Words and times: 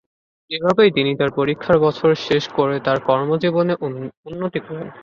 এভাবেই 0.51 0.91
তিনি 0.91 1.11
তার 1.19 1.31
পরীক্ষার 1.39 1.77
বছর 1.85 2.09
শেষ 2.27 2.43
করে 2.57 2.75
তার 2.85 2.97
কর্মজীবনে 3.07 3.73
উন্নতি 4.27 4.59
করেন। 4.59 4.87